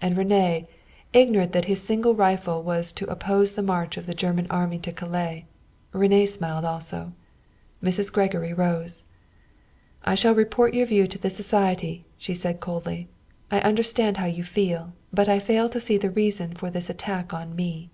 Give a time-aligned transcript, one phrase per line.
[0.00, 0.66] And René,
[1.12, 4.90] ignorant that his single rifle was to oppose the march of the German Army to
[4.90, 5.46] Calais
[5.94, 7.12] René smiled also.
[7.80, 8.12] Mrs.
[8.12, 9.04] Gregory rose.
[10.04, 13.06] "I shall report your view to the society," she said coldly.
[13.52, 17.32] "I understand how you feel, but I fail to see the reason for this attack
[17.32, 17.88] on me."